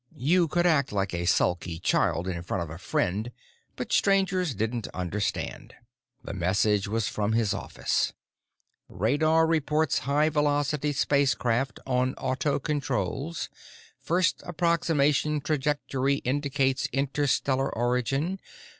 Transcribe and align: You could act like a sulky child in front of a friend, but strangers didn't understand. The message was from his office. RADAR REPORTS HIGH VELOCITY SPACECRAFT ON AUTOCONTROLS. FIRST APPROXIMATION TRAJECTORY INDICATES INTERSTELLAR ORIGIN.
You 0.17 0.47
could 0.47 0.65
act 0.65 0.91
like 0.91 1.13
a 1.13 1.25
sulky 1.27 1.77
child 1.77 2.27
in 2.27 2.41
front 2.41 2.63
of 2.63 2.71
a 2.71 2.79
friend, 2.79 3.31
but 3.75 3.93
strangers 3.93 4.55
didn't 4.55 4.87
understand. 4.95 5.75
The 6.23 6.33
message 6.33 6.87
was 6.87 7.07
from 7.07 7.33
his 7.33 7.53
office. 7.53 8.11
RADAR 8.89 9.45
REPORTS 9.45 9.99
HIGH 9.99 10.29
VELOCITY 10.29 10.93
SPACECRAFT 10.93 11.79
ON 11.85 12.15
AUTOCONTROLS. 12.17 13.49
FIRST 13.99 14.41
APPROXIMATION 14.43 15.41
TRAJECTORY 15.41 16.15
INDICATES 16.25 16.87
INTERSTELLAR 16.91 17.69
ORIGIN. 17.75 18.39